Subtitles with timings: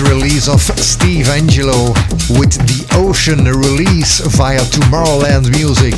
[0.00, 1.94] release of Steve Angello
[2.40, 5.94] with the Ocean release via Tomorrowland Music.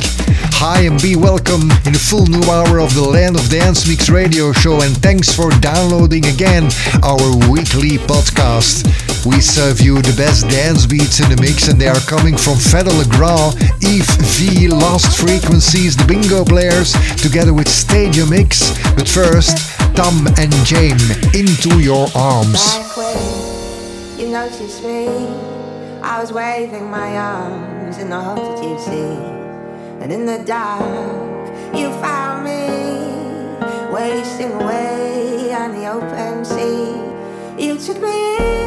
[0.59, 4.09] Hi and be welcome in the full new hour of the Land of Dance Mix
[4.09, 6.69] radio show and thanks for downloading again
[7.01, 8.85] our weekly podcast.
[9.25, 12.57] We serve you the best dance beats in the mix and they are coming from
[12.57, 18.77] Fedde Le Grand, Yves V, Lost Frequencies, the Bingo Players, together with Stadiumx.
[18.95, 19.57] But first,
[19.95, 21.01] Tom and Jame,
[21.33, 23.36] Into Your Arms
[24.41, 25.07] noticed me.
[26.03, 29.15] I was waving my arms in the hope that you'd see.
[30.01, 32.61] And in the dark, you found me
[33.91, 37.65] wasting away on the open sea.
[37.65, 38.66] You took me into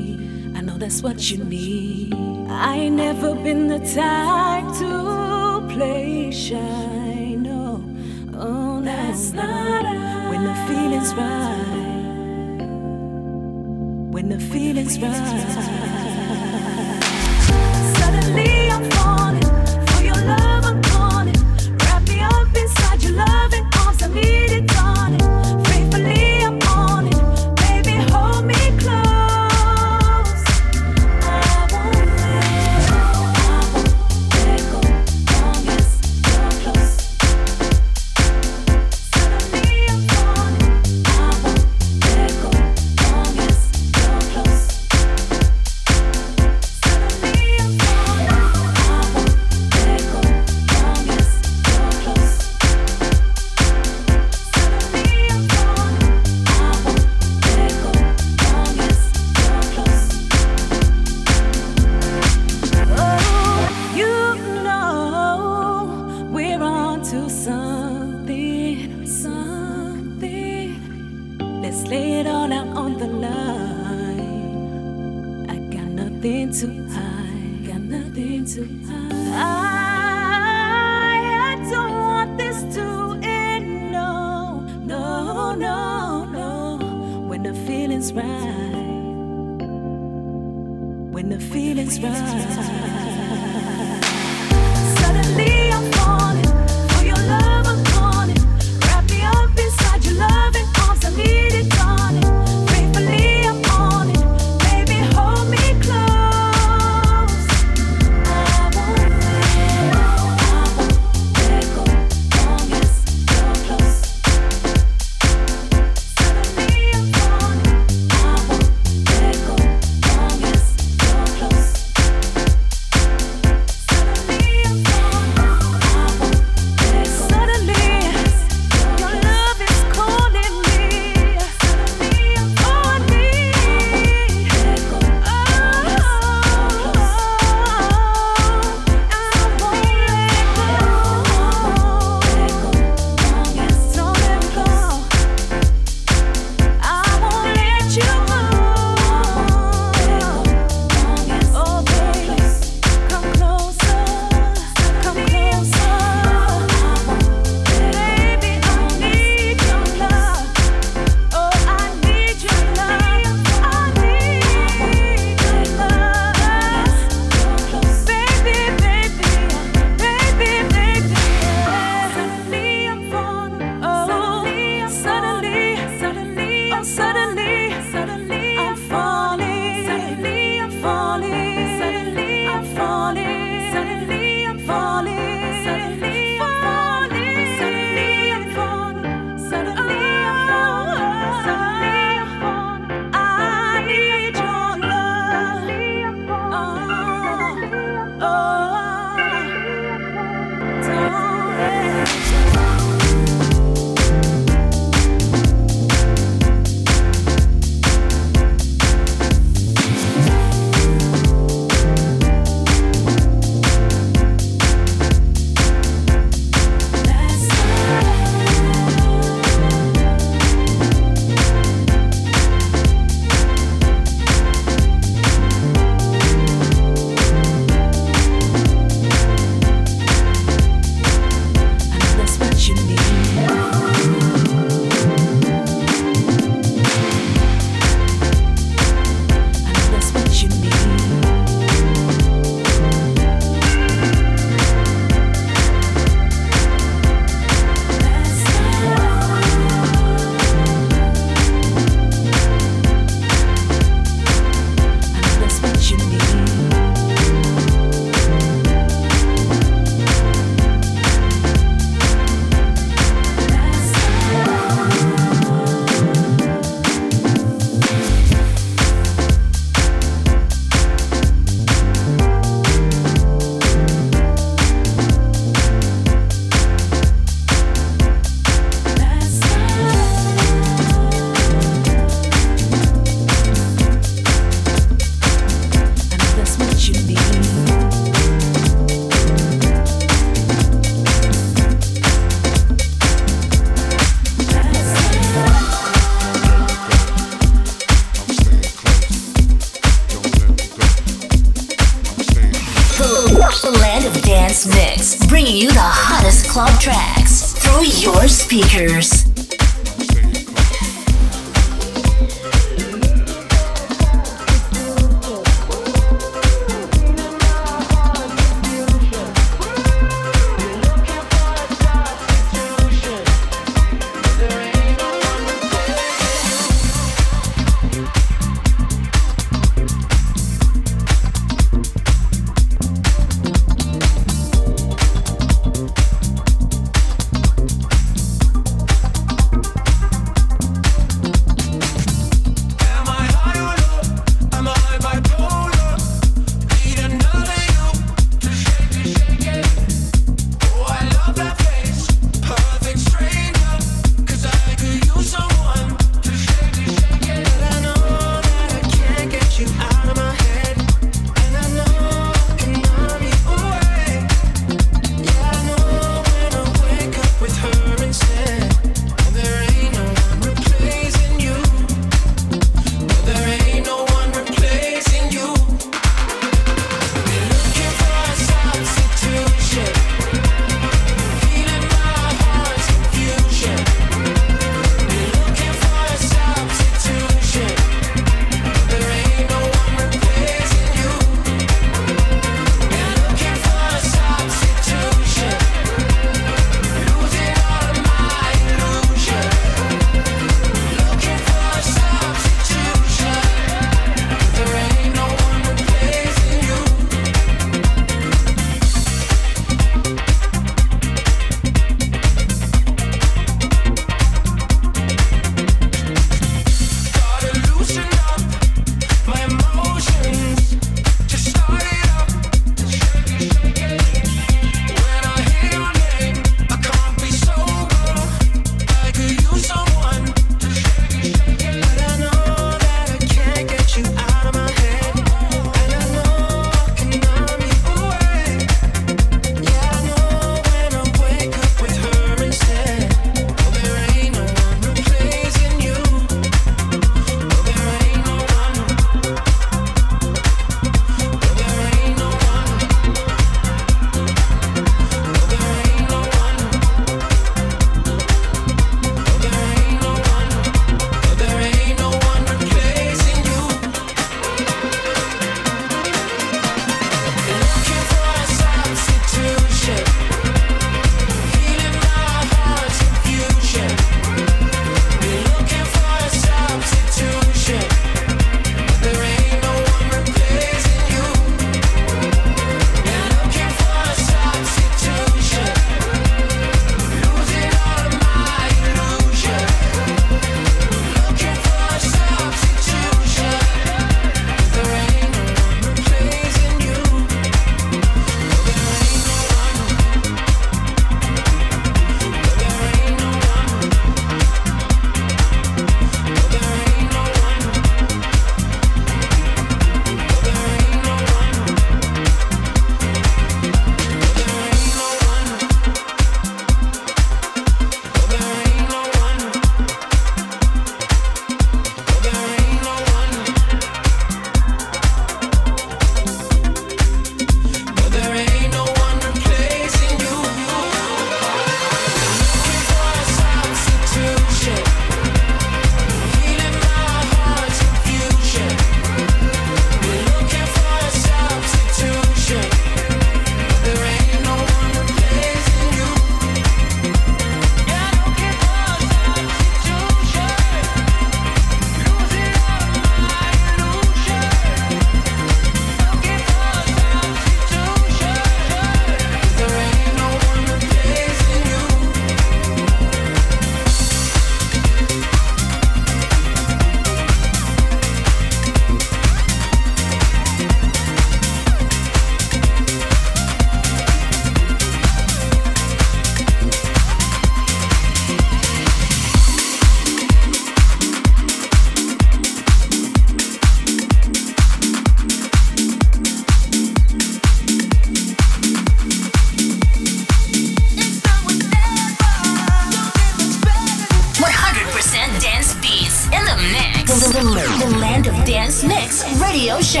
[599.38, 600.00] Radio Show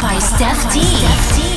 [0.00, 1.49] by Stef T.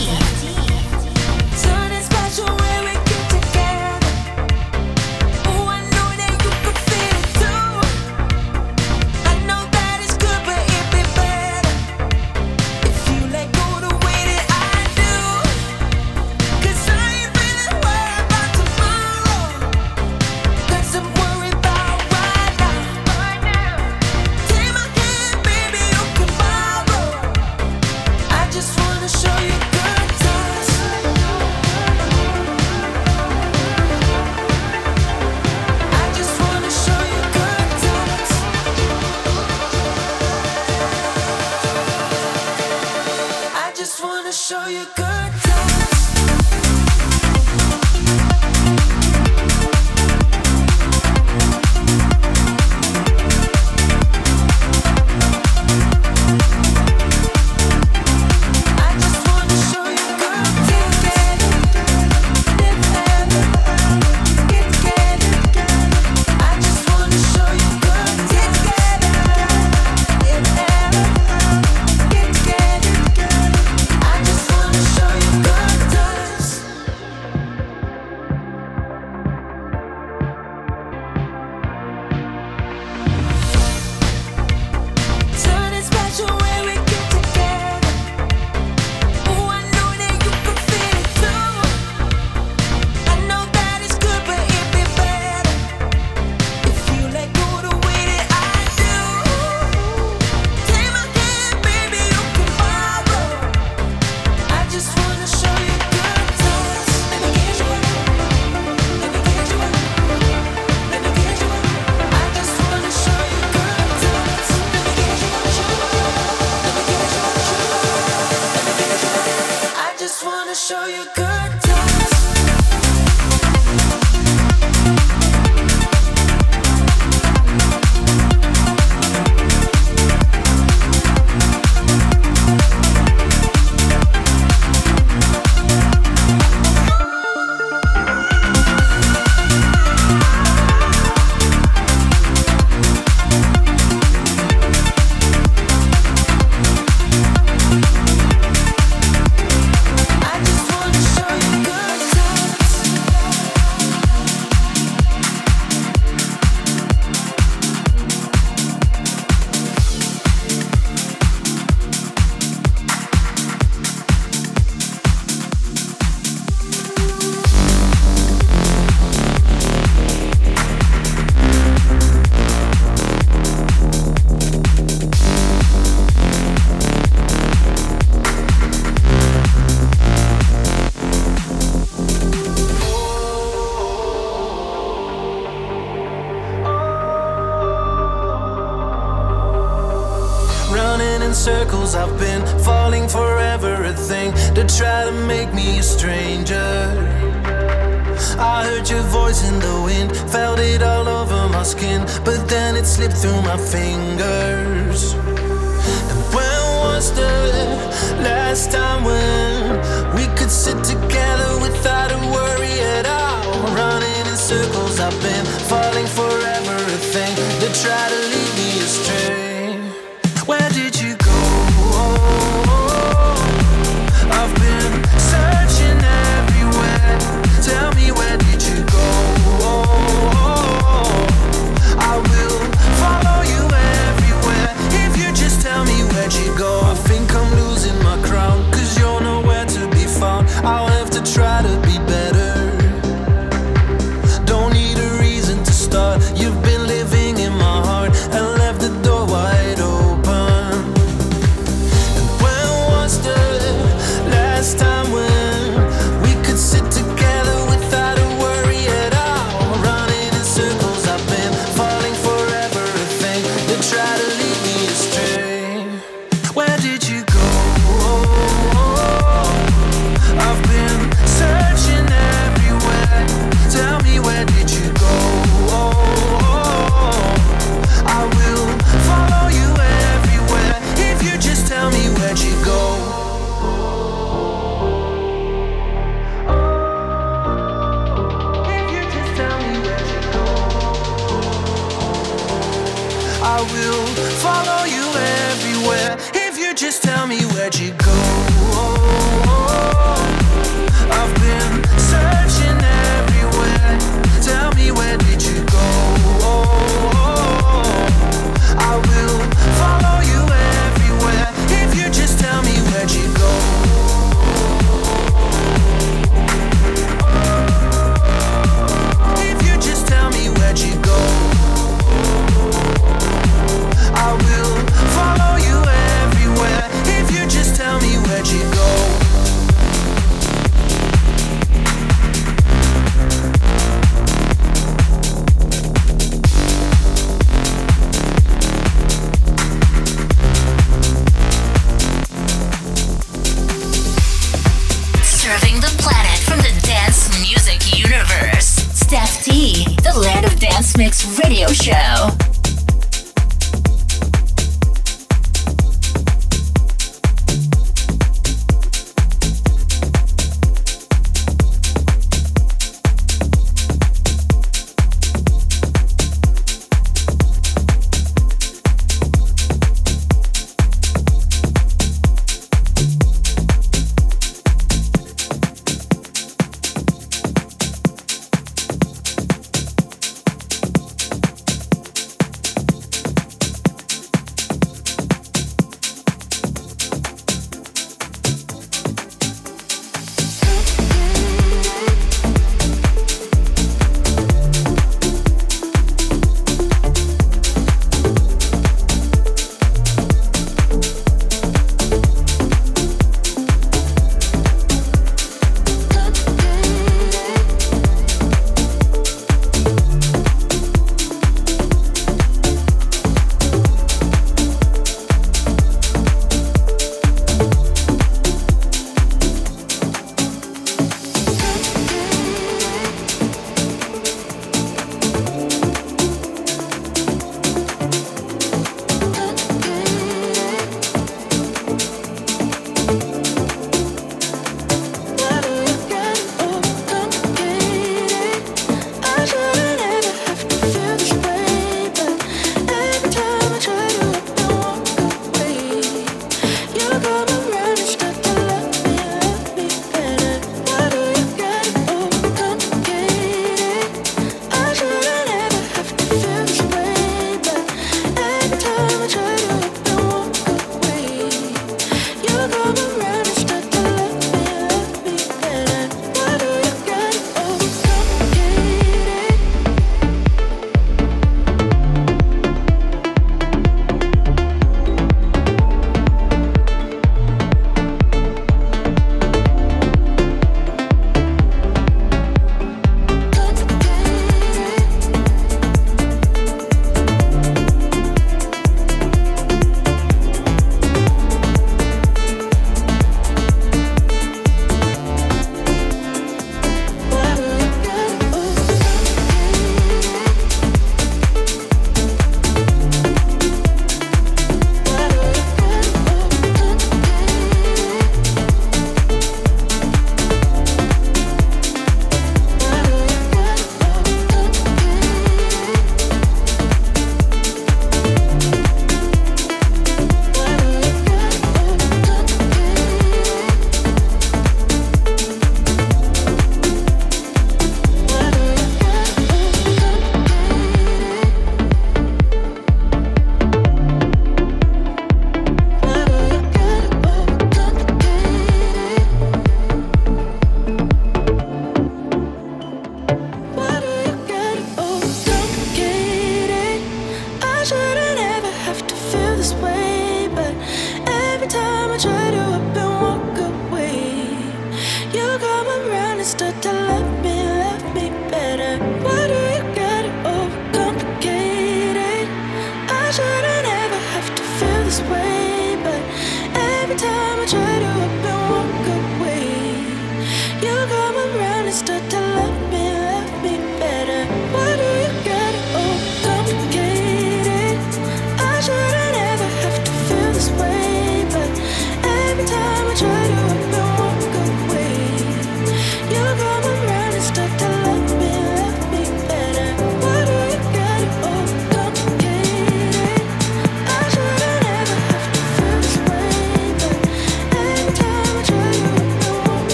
[558.77, 559.12] better.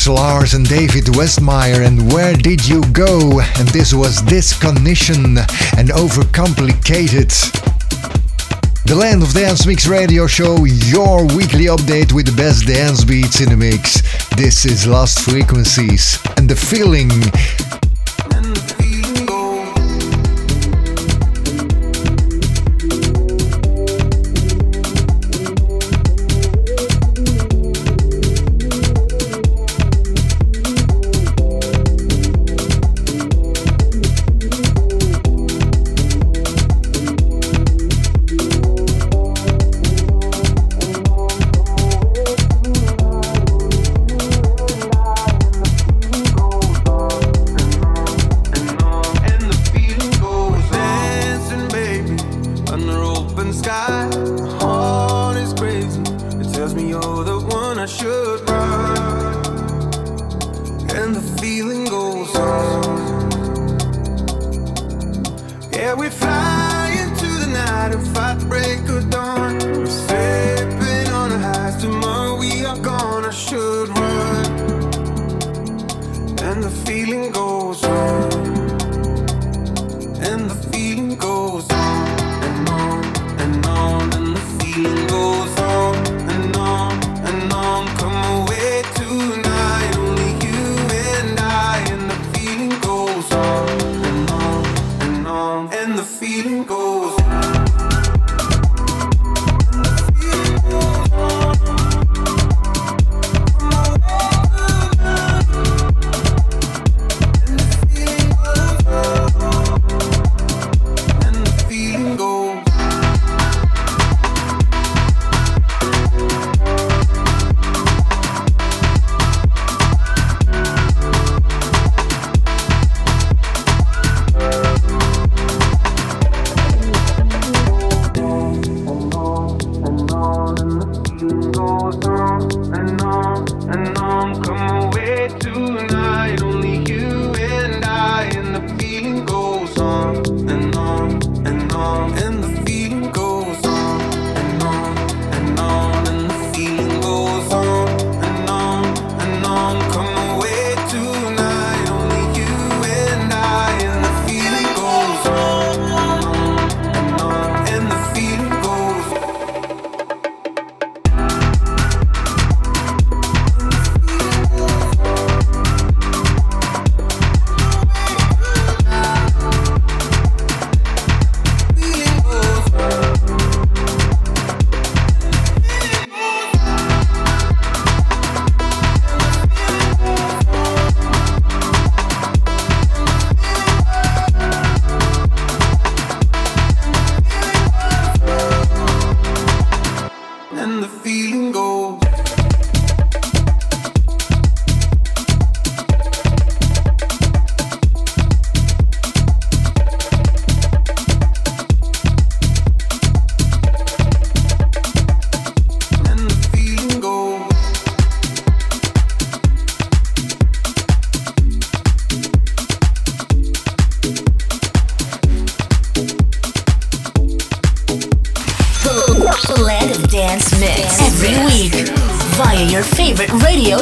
[0.00, 3.42] Alex Larce and David Westmeijer and Where Did You Go?
[3.58, 5.36] And this was Discognition
[5.76, 7.28] and Overcomplicated.
[8.86, 13.42] The Land of Dance Mix radio show, your weekly update with the best dance beats
[13.42, 14.00] in the mix.
[14.36, 17.10] This is Lost Frequencies and the feeling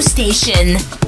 [0.01, 0.77] station.
[0.77, 1.08] is not my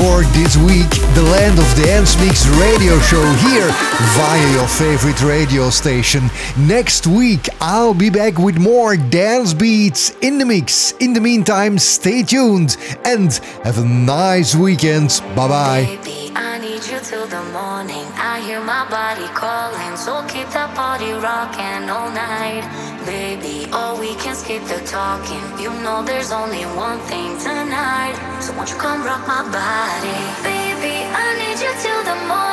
[0.00, 3.68] for this week, the Land of Dance Mix radio show here
[4.16, 6.30] via your favorite radio station.
[6.56, 10.92] Next week, I'll be back with more dance beats in the mix.
[11.00, 13.32] In the meantime, stay tuned and
[13.64, 15.20] have a nice weekend.
[15.36, 16.20] Bye bye.
[17.02, 18.06] Till the morning.
[18.16, 23.66] I hear my body calling, so keep rocking all night baby.
[23.72, 25.44] Oh, we can skip the talking.
[25.62, 28.14] You know there's only one thing tonight.
[28.40, 30.18] So won't you come rock my body?
[30.46, 32.49] Baby, I need you till the morning.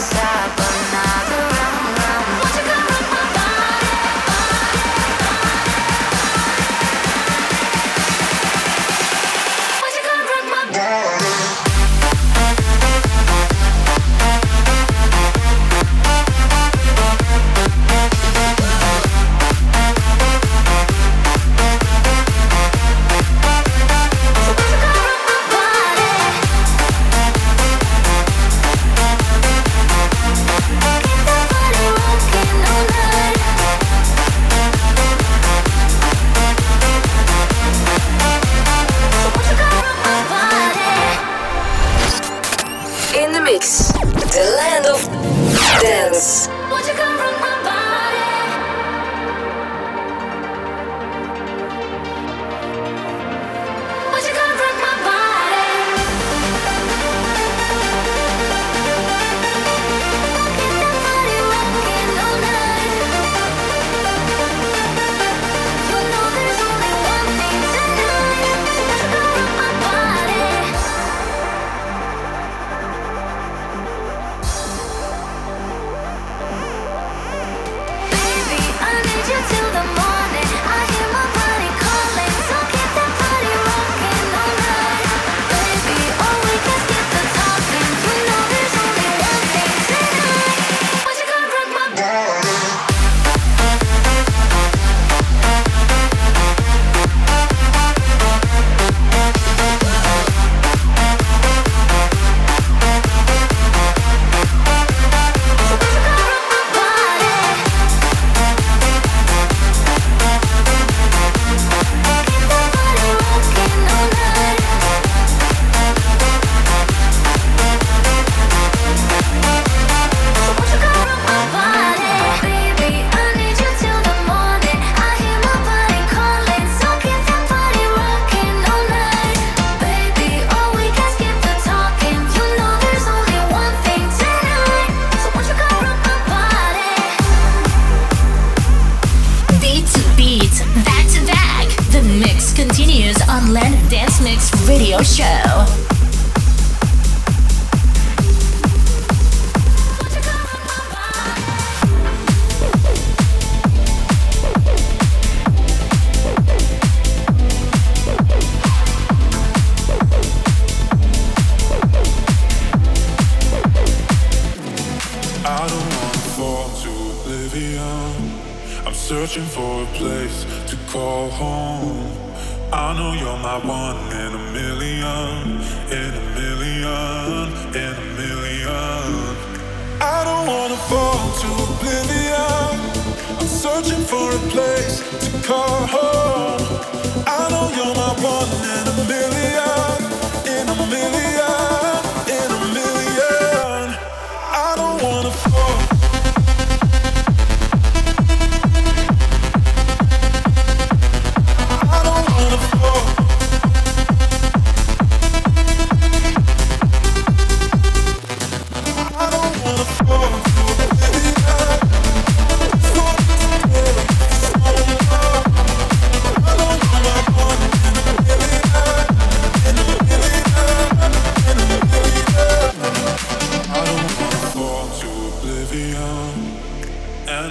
[0.00, 0.69] stop.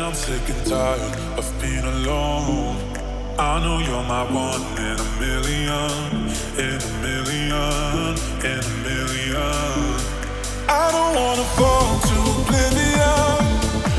[0.10, 0.18] What
[3.80, 9.38] you're my one in a million, in a million, in a million.
[10.68, 13.38] I Don't wanna fall to oblivion.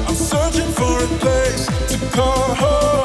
[0.09, 3.00] I'm searching for a place to call run.